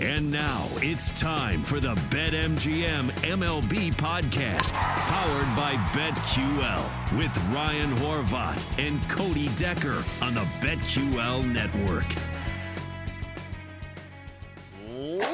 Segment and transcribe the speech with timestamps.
[0.00, 8.62] And now it's time for the BetMGM MLB podcast, powered by BetQL, with Ryan Horvat
[8.78, 12.06] and Cody Decker on the BetQL network.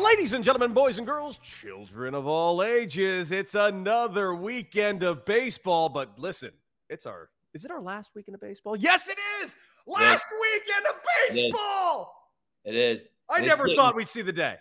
[0.02, 5.90] Ladies and gentlemen, boys and girls, children of all ages, it's another weekend of baseball.
[5.90, 6.52] But listen,
[6.88, 8.76] it's our is it our last weekend of baseball?
[8.76, 9.56] Yes, it is.
[9.86, 10.94] Last weekend of
[11.28, 12.14] baseball.
[12.64, 13.10] It is.
[13.30, 14.56] I And never getting- thought we'd see the day.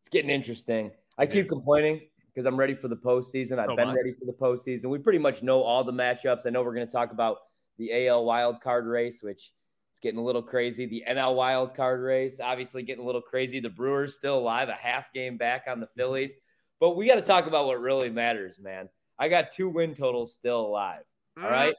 [0.00, 0.90] it's getting interesting.
[1.18, 1.50] I It keep is.
[1.50, 3.58] complaining because I'm ready for the postseason.
[3.58, 3.94] I've So been I.
[3.94, 4.86] ready for the postseason.
[4.90, 6.46] We pretty much know all the matchups.
[6.46, 7.38] I know we're going to talk about
[7.78, 9.52] the AL wild card race, which
[9.92, 10.86] it's getting a little crazy.
[10.86, 13.60] The NL wild card race, obviously getting a little crazy.
[13.60, 16.00] The Brewers still alive, a half game back on the Mm-hmm.
[16.00, 16.34] Phillies.
[16.80, 18.88] But we got to talk about what really matters, man.
[19.18, 21.04] I got two win totals still alive.
[21.40, 21.74] All right.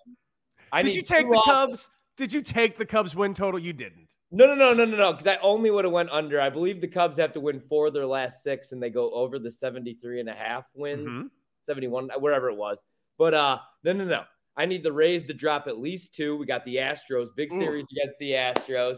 [0.72, 1.90] I Did you take the off- Cubs?
[2.18, 3.60] Did you take the Cubs win total?
[3.60, 4.05] You didn't.
[4.36, 5.12] No, no, no, no, no, no.
[5.14, 6.42] Because I only would have went under.
[6.42, 9.10] I believe the Cubs have to win four of their last six, and they go
[9.12, 11.30] over the 73 and a half wins, Mhm.
[11.62, 12.84] 71, wherever it was.
[13.18, 14.24] But uh, no, no, no.
[14.58, 16.36] I need the Rays to drop at least two.
[16.36, 17.58] We got the Astros, big Ooh.
[17.58, 18.96] series against the Astros.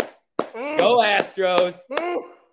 [0.77, 1.81] Go Astros.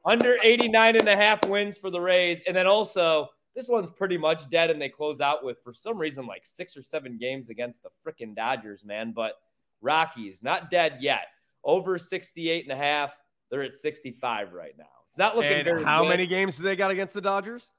[0.05, 2.43] Under 89 and a half wins for the Rays.
[2.47, 5.97] And then also, this one's pretty much dead, and they close out with, for some
[5.97, 9.13] reason, like six or seven games against the freaking Dodgers, man.
[9.13, 9.41] But
[9.81, 11.29] Rockies, not dead yet.
[11.65, 13.17] Over 68 and a half.
[13.51, 14.85] They're at 65 right now.
[15.09, 16.09] It's not looking And very how good.
[16.09, 17.71] many games do they got against the Dodgers?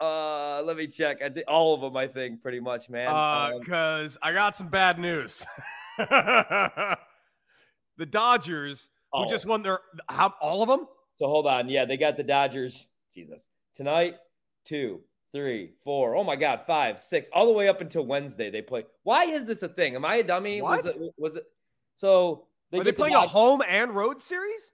[0.00, 1.20] Uh, let me check.
[1.22, 3.08] I think all of them, I think, pretty much, man.
[3.08, 5.44] Um, Because Uh, I got some bad news.
[5.98, 6.96] the
[8.08, 10.86] Dodgers, oh, who just won their how, all of them.
[11.16, 11.68] so hold on.
[11.68, 12.86] Yeah, they got the Dodgers.
[13.14, 13.50] Jesus.
[13.74, 14.14] Tonight,
[14.64, 15.00] two,
[15.32, 16.16] three, four.
[16.16, 18.50] Oh my God, five, six, all the way up until Wednesday.
[18.50, 18.84] They play.
[19.02, 19.96] Why is this a thing?
[19.96, 20.62] Am I a dummy?
[20.62, 20.96] Was it?
[21.18, 21.44] Was it?
[21.96, 24.72] So they Are they get playing a home and road series?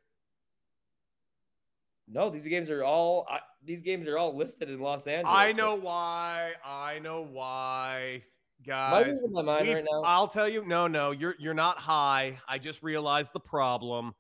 [2.07, 3.27] No, these games are all.
[3.31, 5.35] I, these games are all listed in Los Angeles.
[5.35, 6.53] I know why.
[6.65, 8.23] I know why,
[8.69, 9.17] Am I guys.
[9.31, 10.03] my mind we've- right now?
[10.05, 10.65] I'll tell you.
[10.67, 12.39] No, no, you're you're not high.
[12.47, 14.15] I just realized the problem.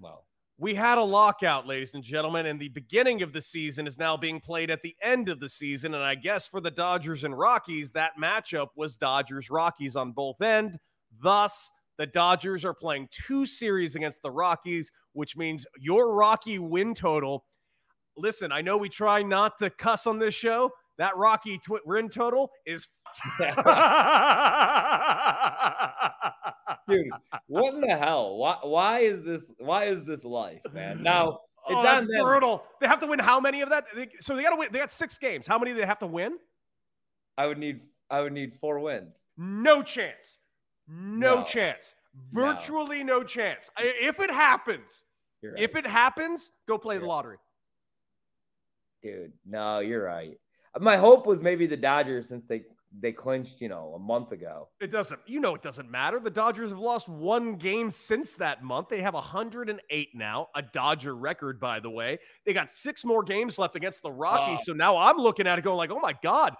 [0.00, 0.24] Well,
[0.58, 4.16] We had a lockout, ladies and gentlemen, and the beginning of the season is now
[4.16, 5.94] being played at the end of the season.
[5.94, 10.40] And I guess for the Dodgers and Rockies, that matchup was Dodgers Rockies on both
[10.42, 10.78] end.
[11.22, 16.94] Thus, the Dodgers are playing two series against the Rockies, which means your Rocky win
[16.94, 17.44] total.
[18.16, 20.70] Listen, I know we try not to cuss on this show.
[20.96, 22.88] That Rocky win total is.
[26.88, 27.06] dude,
[27.46, 28.36] what in the hell?
[28.36, 28.58] Why?
[28.62, 29.50] Why is this?
[29.58, 31.02] Why is this life, man?
[31.02, 32.22] Now it's oh, that's them.
[32.22, 32.64] brutal.
[32.80, 33.86] They have to win how many of that?
[34.20, 34.68] So they got to win.
[34.72, 35.46] They got six games.
[35.46, 36.38] How many do they have to win?
[37.36, 37.80] I would need.
[38.10, 39.26] I would need four wins.
[39.36, 40.38] No chance.
[40.88, 41.44] No, No.
[41.44, 41.94] chance.
[42.32, 43.70] Virtually no chance.
[43.76, 45.04] I- If it happens,
[45.42, 45.54] right.
[45.56, 47.36] if it happens, go play the lottery.
[49.02, 50.38] dude, no, you're right.
[50.80, 52.62] My hope was maybe the Dodgers since they
[53.00, 54.70] they clinched, you know, a month ago.
[54.80, 55.20] It doesn't.
[55.26, 56.18] You know, it doesn't matter.
[56.18, 58.88] The Dodgers have lost one game since that month.
[58.88, 62.18] They have 108 now, a Dodger record, by the way.
[62.46, 64.60] They got six more games left against the Rockies.
[64.62, 64.64] Oh.
[64.68, 66.54] So now I'm looking at it going like, oh my God,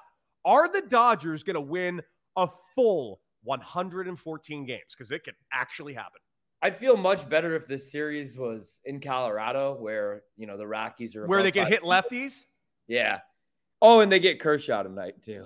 [0.44, 2.02] are the Dodgers going to win
[2.36, 4.80] a full 114 games?
[4.90, 6.20] Because it could actually happen.
[6.60, 11.14] I'd feel much better if this series was in Colorado, where you know the Rockies
[11.14, 12.46] are Where they can hit lefties.
[12.88, 13.20] Yeah.
[13.80, 15.44] Oh, and they get Kershaw tonight too.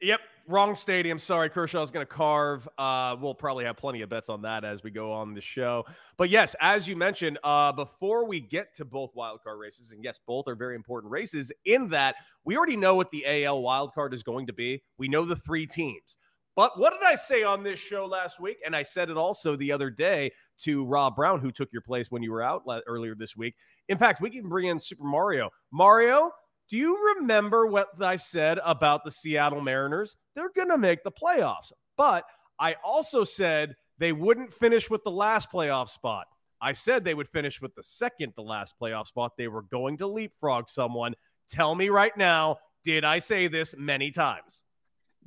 [0.00, 1.18] Yep, wrong stadium.
[1.18, 2.68] Sorry, Kershaw's going to carve.
[2.78, 5.84] Uh, we'll probably have plenty of bets on that as we go on the show.
[6.16, 10.20] But yes, as you mentioned, uh, before we get to both wildcard races, and yes,
[10.26, 11.52] both are very important races.
[11.64, 14.82] In that we already know what the AL wildcard is going to be.
[14.96, 16.16] We know the three teams.
[16.58, 18.58] But what did I say on this show last week?
[18.66, 20.32] And I said it also the other day
[20.64, 23.54] to Rob Brown, who took your place when you were out earlier this week.
[23.88, 25.50] In fact, we can bring in Super Mario.
[25.70, 26.32] Mario,
[26.68, 30.16] do you remember what I said about the Seattle Mariners?
[30.34, 31.70] They're going to make the playoffs.
[31.96, 32.24] But
[32.58, 36.26] I also said they wouldn't finish with the last playoff spot.
[36.60, 39.36] I said they would finish with the second to last playoff spot.
[39.38, 41.14] They were going to leapfrog someone.
[41.48, 44.64] Tell me right now, did I say this many times?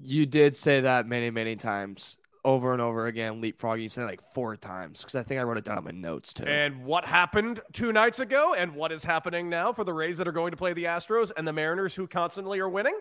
[0.04, 3.42] You did say that many, many times over and over again.
[3.42, 5.84] Leapfrog, you said it like four times because I think I wrote it down in
[5.84, 6.46] my notes too.
[6.46, 10.28] And what happened two nights ago, and what is happening now for the Rays that
[10.28, 12.98] are going to play the Astros and the Mariners who constantly are winning?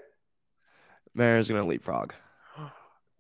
[1.15, 2.13] Mariners gonna leapfrog.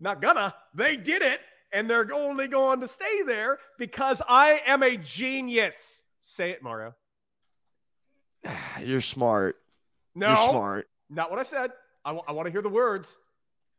[0.00, 0.54] Not gonna.
[0.74, 1.40] They did it,
[1.72, 6.04] and they're only going to stay there because I am a genius.
[6.20, 6.94] Say it, Mario.
[8.82, 9.56] You're smart.
[10.14, 10.88] No, You're smart.
[11.08, 11.70] not what I said.
[12.04, 13.18] I want to hear the words.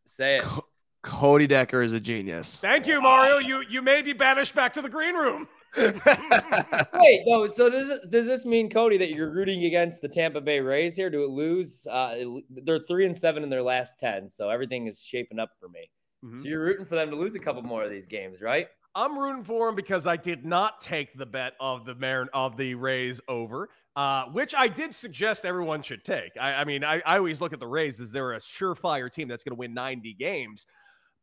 [0.07, 0.42] Say it.
[0.44, 0.65] Co-
[1.03, 2.57] Cody Decker is a genius.
[2.62, 3.38] Thank you, Mario.
[3.39, 5.48] You you may be banished back to the green room.
[5.77, 7.48] Wait, no.
[7.48, 10.95] So does it, does this mean Cody that you're rooting against the Tampa Bay Rays
[10.95, 11.09] here?
[11.09, 11.88] Do it lose?
[11.88, 15.69] Uh, they're three and seven in their last ten, so everything is shaping up for
[15.69, 15.89] me.
[16.24, 16.42] Mhm.
[16.42, 18.68] So you're rooting for them to lose a couple more of these games, right?
[18.94, 22.57] I'm rooting for them because I did not take the bet of the Marin of
[22.57, 26.31] the Rays over, uh, which I did suggest everyone should take.
[26.39, 29.27] I, I mean, I, I always look at the Rays as they're a surefire team
[29.27, 30.65] that's going to win 90 games.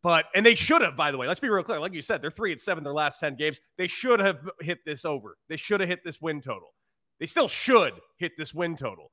[0.02, 1.26] But and they should have, by the way.
[1.26, 1.80] Let's be real clear.
[1.80, 3.58] Like you said, they're three and seven their last 10 games.
[3.78, 5.36] They should have hit this over.
[5.48, 6.68] They should have hit this win total.
[7.18, 9.10] They still should hit this win total.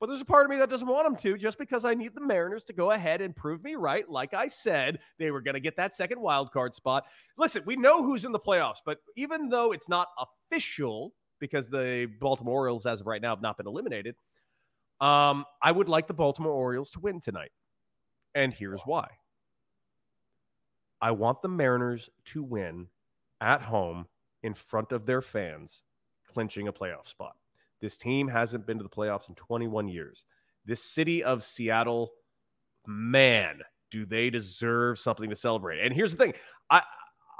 [0.00, 2.14] But there's a part of me that doesn't want them to, just because I need
[2.14, 4.08] the Mariners to go ahead and prove me right.
[4.08, 7.04] Like I said, they were going to get that second wild card spot.
[7.36, 10.06] Listen, we know who's in the playoffs, but even though it's not
[10.52, 14.14] official because the Baltimore Orioles, as of right now, have not been eliminated,
[15.00, 17.52] um, I would like the Baltimore Orioles to win tonight.
[18.34, 19.08] And here's why
[21.00, 22.88] I want the Mariners to win
[23.40, 24.06] at home
[24.42, 25.82] in front of their fans,
[26.32, 27.36] clinching a playoff spot.
[27.80, 30.24] This team hasn't been to the playoffs in 21 years.
[30.64, 32.12] This city of Seattle,
[32.86, 33.60] man,
[33.90, 35.80] do they deserve something to celebrate?
[35.80, 36.34] And here's the thing
[36.68, 36.82] I,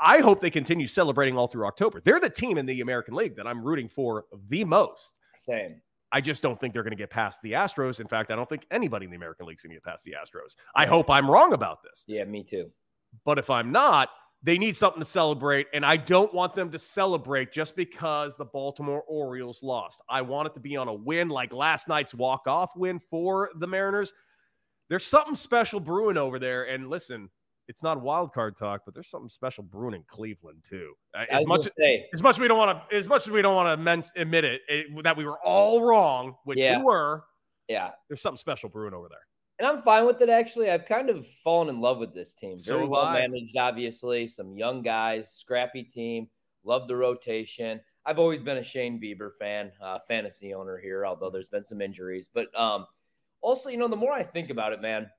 [0.01, 2.01] I hope they continue celebrating all through October.
[2.01, 5.15] They're the team in the American League that I'm rooting for the most.
[5.39, 5.81] Same.
[6.11, 8.01] I just don't think they're going to get past the Astros.
[8.01, 10.05] In fact, I don't think anybody in the American League is going to get past
[10.05, 10.57] the Astros.
[10.75, 12.05] I hope I'm wrong about this.
[12.07, 12.71] Yeah, me too.
[13.25, 14.09] But if I'm not,
[14.43, 15.67] they need something to celebrate.
[15.75, 20.01] And I don't want them to celebrate just because the Baltimore Orioles lost.
[20.09, 23.67] I want it to be on a win like last night's walk-off win for the
[23.67, 24.15] Mariners.
[24.89, 26.69] There's something special brewing over there.
[26.69, 27.29] And listen,
[27.69, 30.95] it's not wild card talk, but there's something special brewing in Cleveland too.
[31.15, 33.43] Uh, As much say, as much as we don't want to, as much as we
[33.43, 36.79] don't want to men- admit it, it, that we were all wrong, which Yeah.
[36.79, 37.25] we were.
[37.69, 39.19] yeah, There's something special brewing over there.
[39.59, 40.29] and I'm fine with it.
[40.31, 42.59] Actually, I've kind of fallen in love with this team.
[42.59, 43.21] Very have well I.
[43.21, 44.27] managed, obviously.
[44.27, 46.29] Some young guys, scrappy team.
[46.65, 47.81] Love the rotation.
[48.07, 51.83] I've always been a Shane Bieber fan, uh, fantasy owner here, although there's been some
[51.83, 52.31] injuries.
[52.33, 52.87] But um,
[53.43, 55.11] also, you know, the more I think about it, man,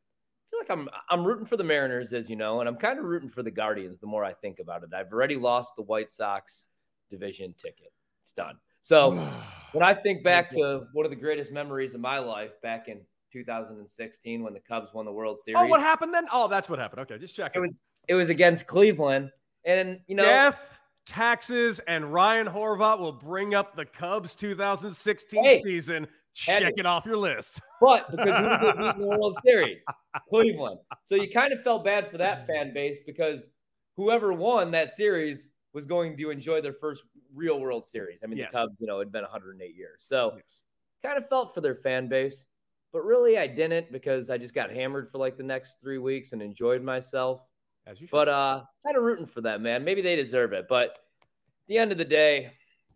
[0.50, 3.06] feel like I'm I'm rooting for the Mariners, as you know, and I'm kind of
[3.06, 4.00] rooting for the Guardians.
[4.00, 6.68] The more I think about it, I've already lost the White Sox
[7.10, 7.92] division ticket.
[8.22, 8.56] It's done.
[8.82, 9.12] So
[9.72, 13.02] when I think back to one of the greatest memories of my life back in
[13.32, 16.26] 2016 when the Cubs won the World Series, oh, what happened then?
[16.32, 17.02] Oh, that's what happened.
[17.02, 19.32] Okay, just check it was it was against Cleveland,
[19.66, 20.60] and you know, Death,
[21.06, 26.08] taxes, and Ryan Horvat will bring up the Cubs 2016 Hey, season.
[26.46, 26.80] Check to.
[26.80, 27.62] it off your list.
[27.82, 29.84] but because who did they beat in the World Series?
[30.30, 30.80] Cleveland.
[31.04, 33.50] So you kind of felt bad for that fan base because
[33.96, 37.04] whoever won that series was going to enjoy their first
[37.34, 38.22] real World Series.
[38.24, 38.52] I mean, Yes.
[38.52, 40.62] the Cubs, you know, had been 108 years, so Yes.
[41.04, 42.48] kind of felt for their fan base.
[42.92, 46.34] But really, I didn't because I just got hammered for like the next three weeks
[46.34, 47.42] and enjoyed myself.
[47.86, 48.12] As you should.
[48.12, 49.84] But uh, kind of rooting for them, man.
[49.84, 50.66] Maybe they deserve it.
[50.68, 52.52] But at the end of the day,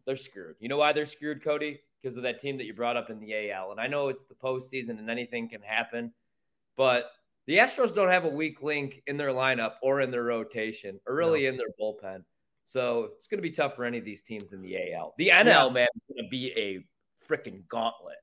[0.05, 0.55] they're screwed.
[0.59, 1.79] You know why they're screwed, Cody?
[2.03, 3.71] Because of that team that you brought up in the AL.
[3.71, 6.11] And I know it's the postseason and anything can happen,
[6.75, 7.11] but
[7.47, 11.15] the Astros don't have a weak link in their lineup or in their rotation or
[11.15, 12.23] really in their bullpen.
[12.65, 15.13] So it's going to be tough for any of these teams in the AL.
[15.17, 15.69] The NL, Yeah.
[15.69, 16.85] man, is going to be a
[17.25, 18.17] freaking gauntlet.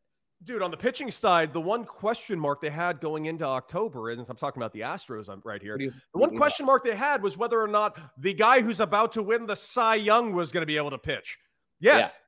[0.44, 4.24] Dude, on the pitching side, the one question mark they had going into October, and
[4.26, 5.72] I'm talking about the Astros I'm right here.
[5.74, 8.60] What do you- The one question mark they had was whether or not the guy
[8.62, 11.38] who's about to win the Cy Young was going to be able to pitch.
[11.78, 12.18] Yes,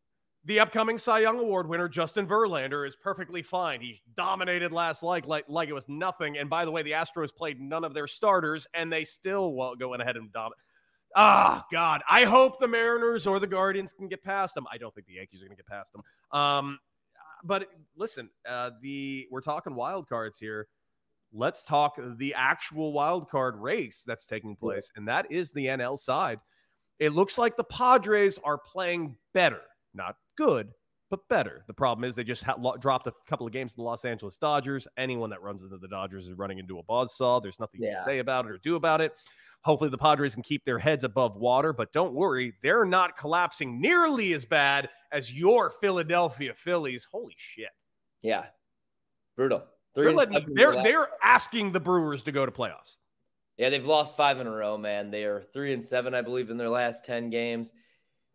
[0.44, 3.80] the upcoming Cy Young Award winner, Justin Verlander, is perfectly fine.
[3.80, 6.38] He dominated last like like like it was nothing.
[6.38, 9.78] And by the way, the Astros played none of their starters, and they still won't
[9.78, 10.58] go ahead and dominate.
[11.14, 12.02] Ah, God!
[12.10, 14.66] I hope the Mariners or the Guardians can get past them.
[14.72, 16.02] I don't think the Yankees are going to get past them.
[16.32, 16.78] Um,
[17.44, 20.66] but listen, uh, the we're talking wild cards here.
[21.32, 25.98] Let's talk the actual wild card race that's taking place, and that is the NL
[25.98, 26.40] side.
[26.98, 29.62] It looks like the Padres are playing better,
[29.94, 30.68] not good,
[31.10, 31.64] but better.
[31.66, 34.04] The problem is they just ha- lo- dropped a couple of games to the Los
[34.04, 34.86] Angeles Dodgers.
[34.96, 37.42] Anyone that runs into the Dodgers is running into a buzzsaw.
[37.42, 37.96] There's nothing you Yeah.
[37.96, 39.12] can say about it or do about it.
[39.64, 43.80] Hopefully, the Padres can keep their heads above water, but don't worry, they're not collapsing
[43.80, 47.06] nearly as bad as your Philadelphia Phillies.
[47.12, 47.68] Holy shit.
[48.22, 48.46] Yeah.
[49.36, 49.62] Brutal.
[49.94, 52.96] Three They're, letting, they're, they're asking the Brewers to go to playoffs.
[53.58, 55.10] Yeah, they've lost five in a row, man.
[55.10, 57.70] They are three and seven, I believe, in their last 10 games,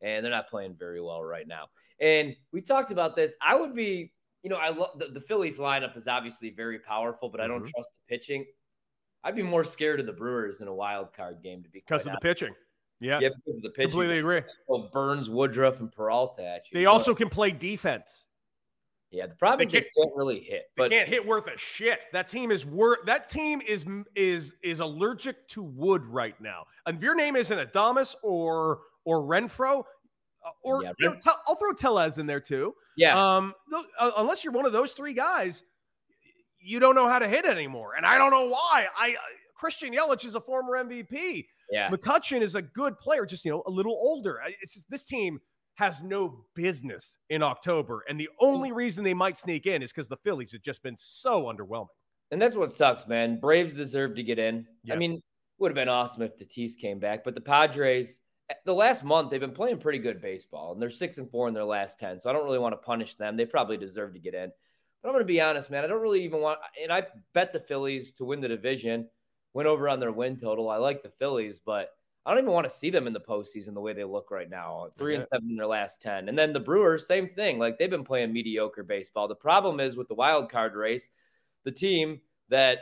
[0.01, 1.65] and they're not playing very well right now.
[1.99, 3.33] And we talked about this.
[3.41, 4.11] I would be,
[4.43, 7.63] you know, I love the, the Phillies lineup is obviously very powerful, but I don't
[7.63, 7.71] Mhm.
[7.71, 8.45] trust the pitching.
[9.23, 12.05] I'd be more scared of the Brewers in a wild card game to be Because
[12.05, 12.53] of the pitching.
[12.99, 13.21] Yes.
[13.23, 13.91] Yeah, because of the pitching.
[13.91, 14.41] completely agree.
[14.67, 16.79] Well, Burnes, Woodruff, and Peralta at you.
[16.79, 18.25] They But, also can play defense.
[19.11, 20.71] yeah, the problem they is they can't- really hit.
[20.77, 22.01] They can't hit worth a shit.
[22.13, 23.05] That team is worth.
[23.05, 23.85] That team is
[24.15, 26.65] is is allergic to wood right now.
[26.85, 29.79] And if your name isn't Adames or or Renfro,
[30.45, 32.73] uh, or Yeah, you know, Tel- I'll throw Tellez in there too.
[32.97, 33.37] Yeah.
[33.37, 35.63] Um, th- uh, unless you're one of those three guys,
[36.59, 38.87] you don't know how to hit anymore, and I don't know why.
[38.99, 39.17] I uh,
[39.55, 41.45] Christian Yelich is a former MVP.
[41.71, 41.89] yeah.
[41.89, 44.39] McCutcheon is a good player, just you know, a little older.
[44.61, 45.39] Just, this team
[45.75, 50.09] has no business in October, and the only reason they might sneak in is because
[50.09, 51.87] the Phillies have just been so underwhelming.
[52.31, 53.39] And that's what sucks, man.
[53.39, 54.65] Braves deserve to get in.
[54.91, 55.21] I mean,
[55.59, 58.19] would have been awesome if Tatis came back, but the Padres,
[58.65, 61.53] the last month, they've been playing pretty good baseball, and they're six and four in
[61.53, 62.19] their last ten.
[62.19, 63.35] So I don't really want to punish them.
[63.35, 64.51] They probably deserve to get in.
[65.01, 65.83] But I'm going to be honest, man.
[65.83, 66.59] I don't really even want.
[66.81, 69.07] And I bet the Phillies to win the division.
[69.53, 70.69] Went over on their win total.
[70.69, 71.89] I like the Phillies, but
[72.25, 74.49] I don't even want to see them in the postseason the way they look right
[74.49, 74.89] now.
[74.97, 77.57] Three and seven in their last ten, and then the Brewers, same thing.
[77.57, 79.27] Like they've been playing mediocre baseball.
[79.27, 81.09] The problem is with the wild card race,
[81.63, 82.79] the team that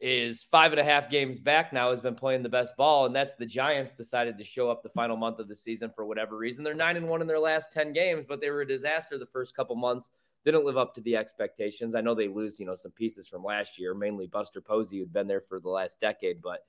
[0.00, 3.14] is five and a half games back now has been playing the best ball, and
[3.14, 6.36] that's the Giants decided to show up the final month of the season for whatever
[6.36, 6.62] reason.
[6.62, 9.26] They're nine and one in their last ten games, but they were a disaster the
[9.26, 10.10] first couple months.
[10.44, 11.94] Didn't live up to the expectations.
[11.94, 15.12] I know they lose, you know, some pieces from last year, mainly Buster Posey, who'd
[15.12, 16.64] been there for the last decade, but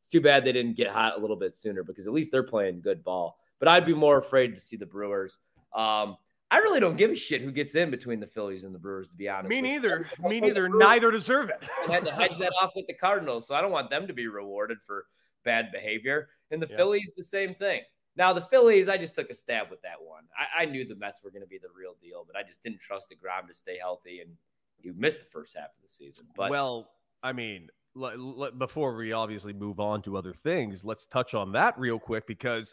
[0.00, 2.42] it's too bad they didn't get hot a little bit sooner because at least they're
[2.42, 3.38] playing good ball.
[3.60, 5.38] But I'd be more afraid to see the Brewers.
[5.74, 6.16] Um,
[6.50, 9.08] I really don't give a shit who gets in between the Phillies and the Brewers,
[9.10, 9.48] to be honest.
[9.50, 10.06] Me neither.
[10.20, 10.68] Me neither.
[10.68, 11.62] Neither deserve it.
[11.88, 13.46] I had to hedge that off with the Cardinals.
[13.46, 15.06] So I don't want them to be rewarded for
[15.44, 16.28] bad behavior.
[16.50, 16.76] And the Yeah.
[16.76, 17.80] Phillies, the same thing.
[18.16, 20.24] Now the Phillies, I just took a stab with that one.
[20.38, 22.62] I, I knew the Mets were going to be the real deal, but I just
[22.62, 24.30] didn't trust the Degrom to stay healthy, and
[24.80, 26.26] you missed the first half of the season.
[26.36, 26.90] But well,
[27.24, 31.50] I mean, l- l- before we obviously move on to other things, let's touch on
[31.52, 32.72] that real quick because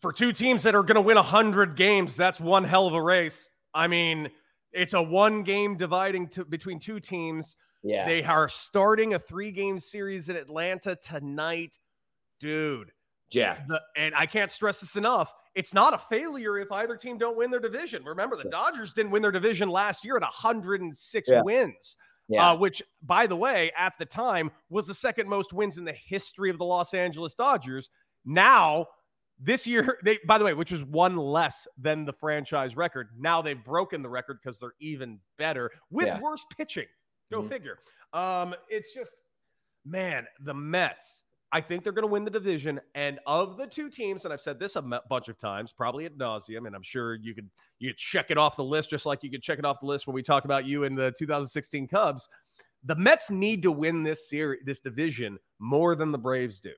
[0.00, 3.02] for two teams that are going to win 100 games, that's one hell of a
[3.02, 3.50] race.
[3.74, 4.30] I mean,
[4.72, 7.56] it's a one game dividing to, between two teams.
[7.82, 11.78] yeah, They are starting a three game series in Atlanta tonight.
[12.40, 12.92] Dude,
[13.32, 15.32] yeah, the, and I can't stress this enough.
[15.54, 18.02] It's not a failure if either team don't win their division.
[18.04, 21.42] Remember, the Dodgers didn't win their division last year at 106 Yeah.
[21.42, 21.96] wins,
[22.28, 22.50] yeah.
[22.52, 25.92] uh, which, by the way, at the time was the second most wins in the
[25.92, 27.90] history of the Los Angeles Dodgers.
[28.24, 28.86] Now,
[29.42, 33.08] this year, they by the way, which was one less than the franchise record.
[33.18, 36.20] Now they've broken the record because they're even better with Yeah.
[36.20, 36.86] worse pitching.
[37.30, 37.48] Go Mhm.
[37.48, 37.78] figure.
[38.12, 39.22] Um, it's just,
[39.84, 41.22] man, the Mets.
[41.52, 42.80] I think they're going to win the division.
[42.94, 46.04] And of the two teams, and I've said this a m- bunch of times, probably
[46.06, 49.04] at nauseum, and I'm sure you could you could check it off the list just
[49.06, 51.12] like you could check it off the list when we talk about you in the
[51.18, 52.28] 2016 Cubs.
[52.84, 56.72] The Mets need to win this series, this division more than the Braves do.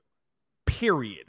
[0.66, 1.26] Period.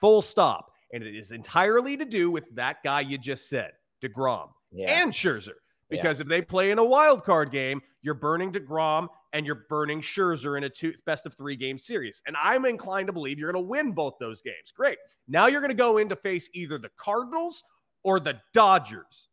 [0.00, 0.70] Full stop.
[0.94, 5.02] And it is entirely to do with that guy you just said, DeGrom yeah.
[5.02, 5.48] and Scherzer.
[5.48, 6.00] Yeah.
[6.00, 10.00] Because if they play in a wild card game, you're burning DeGrom and you're burning
[10.00, 12.22] Scherzer in a two best of three game series.
[12.28, 14.72] And I'm inclined to believe you're going to win both those games.
[14.74, 14.98] Great.
[15.26, 17.64] Now you're going to go in to face either the Cardinals
[18.04, 19.28] or the Dodgers.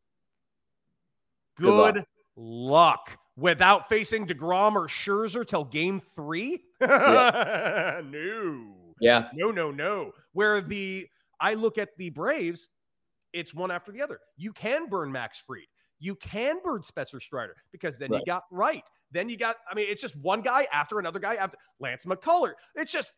[1.58, 1.94] Good luck.
[1.94, 3.18] Good, luck.
[3.38, 6.64] Without facing DeGrom or Scherzer till game three?
[6.82, 8.02] no.
[9.00, 10.12] yeah, No, no, no.
[10.34, 11.08] Where the
[11.42, 12.70] I look at the Braves,
[13.34, 14.20] it's one after the other.
[14.38, 15.66] You can burn Max Fried.
[16.00, 18.84] You can burn Spencer Strider because then you got right.
[19.12, 22.54] Then you got, I mean, it's just one guy after another guy after Lance McCuller.
[22.76, 23.14] It's just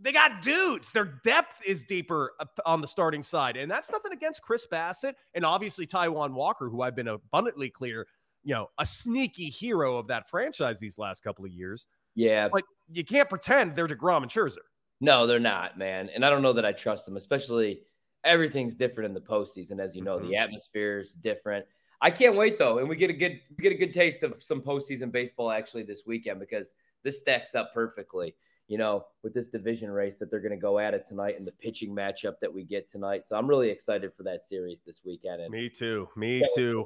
[0.00, 0.92] they got dudes.
[0.92, 2.32] Their depth is deeper
[2.64, 3.56] on the starting side.
[3.56, 8.06] And that's nothing against Chris Bassitt and obviously Taijuan Walker, who I've been abundantly clear,
[8.44, 11.86] you know, a sneaky hero of that franchise these last couple of years.
[12.14, 12.48] yeah.
[12.48, 14.56] But you can't pretend they're DeGrom and Scherzer.
[15.00, 16.10] No, they're not, man.
[16.14, 17.82] And I don't know that I trust them, especially
[18.24, 19.80] everything's different in the postseason.
[19.80, 20.42] As you know, the mm-hmm.
[20.42, 21.64] atmosphere is different.
[22.00, 24.42] I can't wait though, and we get a good we get a good taste of
[24.42, 28.34] some postseason baseball actually this weekend because this stacks up perfectly.
[28.68, 31.46] You know, with this division race that they're going to go at it tonight and
[31.46, 33.24] the pitching matchup that we get tonight.
[33.24, 35.40] So I'm really excited for that series this weekend.
[35.40, 36.06] And Me too.
[36.16, 36.84] Me too.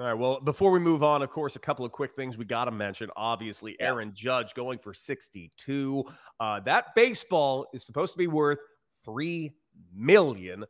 [0.00, 0.14] All right.
[0.14, 2.70] Well, before we move on, of course, a couple of quick things we got to
[2.70, 3.10] mention.
[3.16, 3.78] Obviously.
[3.80, 6.04] Aaron Judge going for 62.
[6.40, 8.60] Uh, that baseball is supposed to be worth
[9.06, 9.52] $3
[9.94, 10.64] million.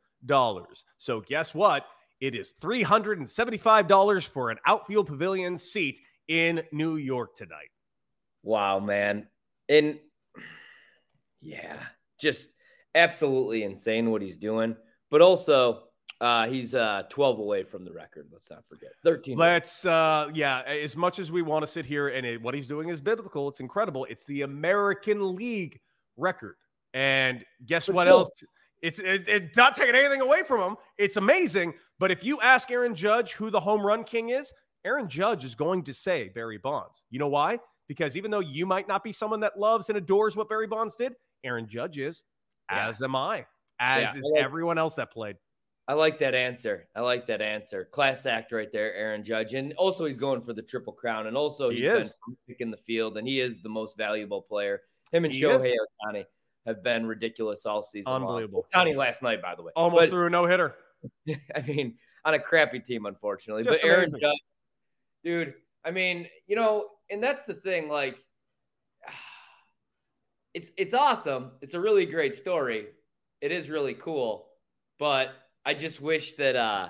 [0.99, 1.87] So, guess what?
[2.21, 7.71] It is $375 for an outfield pavilion seat in New York tonight.
[8.43, 9.29] Wow, man.
[9.69, 10.01] And
[11.41, 11.77] yeah,
[12.21, 12.51] just
[12.97, 14.75] absolutely insane what he's doing.
[15.09, 15.85] But also,
[16.21, 18.27] uh, he's uh 12 away from the record.
[18.33, 18.91] Let's not forget.
[19.05, 19.39] 13.
[19.39, 22.67] Let's, uh, yeah, as much as we want to sit here and it, what he's
[22.67, 24.07] doing is biblical, it's incredible.
[24.11, 25.81] It's the American League
[26.17, 26.57] record.
[26.93, 28.29] And guess what else?
[28.83, 30.77] It's it, it's not taking anything away from him.
[30.99, 31.75] It's amazing.
[31.99, 34.53] But if you ask Aaron Judge who the home run king is,
[34.85, 37.05] Aaron Judge is going to say Barry Bonds.
[37.11, 37.59] You know why?
[37.89, 40.95] Because even though you might not be someone that loves and adores what Barry Bonds
[40.95, 41.13] did,
[41.45, 42.25] Aaron Judge is,
[42.71, 42.89] Yeah.
[42.89, 43.47] as am I.
[43.79, 45.37] as Yeah, is everyone else that played.
[45.91, 46.87] I like that answer.
[46.95, 47.85] I like that answer.
[47.85, 49.55] Class act right there, Aaron Judge.
[49.55, 51.27] And also he's going for the triple crown.
[51.27, 52.17] And also He he's
[52.47, 54.83] been in the field, and he is the most valuable player.
[55.11, 55.75] Him and He Shohei
[56.07, 56.27] Ohtani
[56.65, 58.13] have been ridiculous all season.
[58.13, 58.69] Unbelievable.
[58.73, 59.73] Otani last night, by the way.
[59.75, 60.77] Almost But- threw a no hitter.
[61.29, 63.65] I mean, on a crappy team, unfortunately.
[63.65, 64.21] Just but Aaron amazing.
[64.21, 64.41] Judge,
[65.25, 65.55] dude,
[65.85, 67.89] I mean, you know, and that's the thing.
[67.89, 68.17] Like,
[70.55, 71.51] it's it's awesome.
[71.63, 72.87] It's a really great story.
[73.41, 74.47] It is really cool,
[74.97, 75.33] but
[75.65, 76.89] I just wish that uh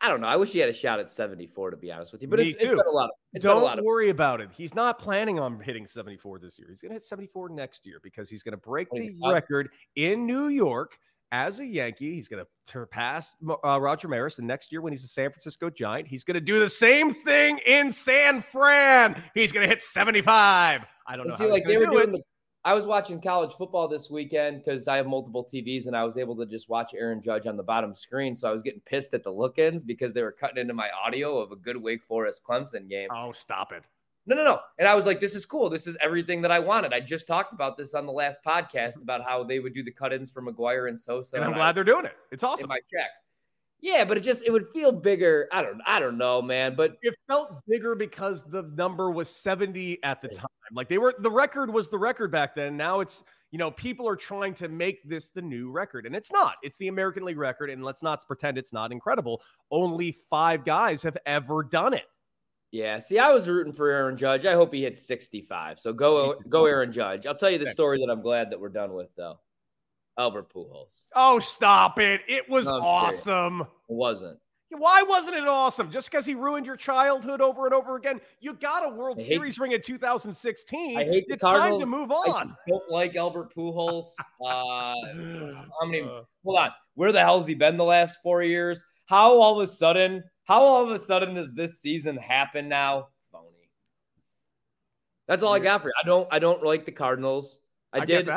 [0.00, 0.26] I- don't know.
[0.28, 2.28] I wish he had a shot at 74 to be honest with you.
[2.28, 2.76] But Me it's, it's too.
[2.76, 4.48] been a lot of it's a lot Don't of worry about it.
[4.56, 6.68] He's not planning on hitting 74 this year.
[6.70, 10.26] He's going to hit 74 next year because he's going to break the record in
[10.26, 10.96] New York
[11.32, 12.14] as a Yankee.
[12.14, 13.34] He's going to surpass
[13.64, 16.06] uh, Roger Maris the next year when he's a San Francisco Giant.
[16.08, 19.20] He's going to do the same thing in San Fran.
[19.34, 20.82] He's going to hit 75.
[21.06, 21.36] I don't And know.
[21.36, 22.12] see, like they were doing it.
[22.12, 22.22] the.
[22.66, 26.16] I was watching college football this weekend because I have multiple TVs and I was
[26.16, 28.34] able to just watch Aaron Judge on the bottom screen.
[28.34, 31.38] So I was getting pissed at the look-ins because they were cutting into my audio
[31.38, 33.08] of a good Wake Forest Clemson game.
[33.12, 33.84] Oh, stop it.
[34.26, 34.60] No, no, no.
[34.78, 35.68] And I was like, this is cool.
[35.68, 36.94] This is everything that I wanted.
[36.94, 39.92] I just talked about this on the last podcast about how they would do the
[39.92, 41.36] cut-ins for McGwire and Sosa.
[41.36, 42.16] And I'm I glad they're doing it.
[42.32, 42.68] It's in awesome.
[42.68, 43.20] my tracks.
[43.84, 45.46] Yeah, but it just it would feel bigger.
[45.52, 46.74] I don't I don't know, man.
[46.74, 50.46] But it felt bigger because the number was 70 at the time.
[50.72, 52.78] Like they were the record was the record back then.
[52.78, 56.32] Now it's, you know, people are trying to make this the new record and it's
[56.32, 56.54] not.
[56.62, 59.42] It's the American League record and let's not pretend it's not incredible.
[59.70, 62.06] Only 5 guys have ever done it.
[62.70, 64.46] Yeah, see, I was rooting for Aaron Judge.
[64.46, 65.78] I hope he hits 65.
[65.78, 67.26] So go go Aaron Judge.
[67.26, 69.40] I'll tell you the story that I'm glad that we're done with though.
[70.18, 71.02] Albert Pujols.
[71.14, 72.20] Oh, stop it.
[72.28, 73.62] It was No, awesome.
[73.62, 74.38] It wasn't.
[74.70, 75.88] Why wasn't it awesome?
[75.90, 78.20] Just because he ruined your childhood over and over again?
[78.40, 80.98] You got a World hate- Series ring in 2016.
[80.98, 81.88] I hate it's time to Cardinals.
[81.90, 82.56] move I on.
[82.66, 84.06] don't like Albert Pujols.
[84.44, 84.94] Uh,
[85.80, 86.02] how many?
[86.02, 86.70] Uh, Hold on.
[86.94, 88.82] Where the hell's he been the last four years?
[89.06, 90.24] How all of a sudden?
[90.44, 93.08] How all of a sudden does this season happen now?
[93.32, 93.70] Phony.
[95.28, 95.94] That's all I got for you.
[96.02, 96.28] I don't.
[96.32, 97.60] I don't like the Cardinals.
[97.92, 98.34] I, get did.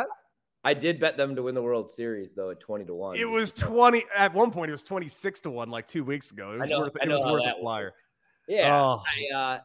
[0.67, 3.15] I did bet them to win the World Series though at twenty to one.
[3.15, 6.51] It was 20 at one point it was 26 to 1 like 2 weeks ago.
[6.51, 7.93] It was know- worth I it was worth a flyer.
[8.49, 8.75] Yeah.
[8.82, 9.01] Oh.
[9.06, 9.60] I, uh,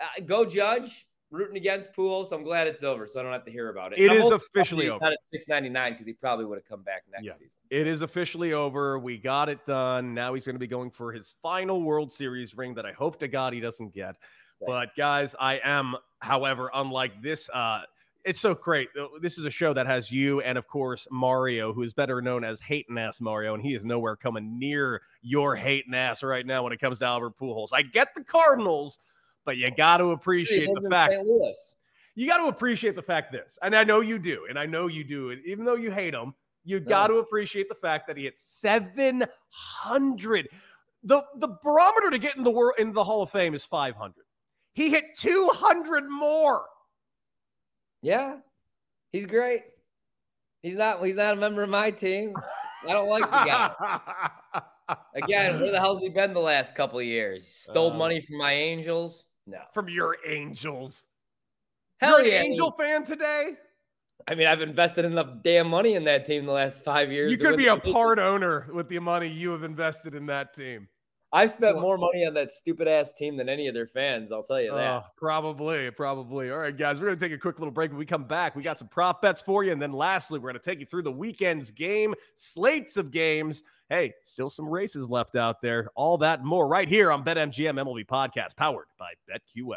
[0.00, 1.06] uh, go Judge.
[1.32, 2.32] Rooting against Pujols.
[2.32, 3.98] I'm glad it's over, so I don't have to hear about it.
[3.98, 5.04] It is officially over.
[5.04, 7.32] Not at 6.99 because he probably would have come back next Yeah.
[7.32, 7.58] season.
[7.68, 9.00] It is officially over.
[9.00, 10.14] We got it done.
[10.14, 13.18] Now he's going to be going for his final World Series ring that I hope
[13.18, 14.14] to God he doesn't get.
[14.60, 14.68] Right.
[14.68, 17.50] But guys, I am, however, unlike this.
[17.52, 17.82] Uh,
[18.26, 18.88] it's so great.
[19.20, 22.42] This is a show that has you and, of course, Mario, who is better known
[22.42, 26.64] as hating ass Mario, and he is nowhere coming near your hating ass right now
[26.64, 27.68] when it comes to Albert Pujols.
[27.72, 28.98] I get the Cardinals,
[29.44, 31.14] but you got to appreciate the fact
[32.16, 34.88] you got to appreciate the fact this, and I know you do, and I know
[34.88, 36.34] you do, and even though you hate him,
[36.64, 40.48] you got to appreciate the fact that he hit 700.
[41.04, 44.14] The the barometer to get in the world in the Hall of Fame is 500.
[44.72, 46.64] He hit 200 more.
[48.06, 48.36] Yeah,
[49.10, 49.62] he's great.
[50.62, 51.04] He's not.
[51.04, 52.34] He's not a member of my team.
[52.86, 54.30] I don't like the guy.
[55.16, 57.48] Again, where the hell's he been the last couple of years?
[57.48, 59.24] Stole Uh, money from my Angels?
[59.48, 59.58] No.
[59.74, 61.06] From your Angels.
[61.98, 62.40] Hell You're yeah.
[62.42, 63.54] an Angel fan today?
[64.28, 67.32] I mean, I've invested enough damn money in that team the last five years.
[67.32, 70.86] You could be a part owner with the money you have invested in that team.
[71.36, 74.32] I've spent more money on that stupid ass team than any of their fans.
[74.32, 74.78] I'll tell you that.
[74.78, 76.50] Uh, probably, probably.
[76.50, 77.90] All right, guys, we're going to take a quick little break.
[77.90, 79.70] When we come back, we got some prop bets for you.
[79.70, 83.62] And then lastly, we're going to take you through the weekend's game, slates of games.
[83.90, 85.90] Hey, still some races left out there.
[85.94, 89.76] All that more right here on BetMGM MLB Podcast, powered by BetQL.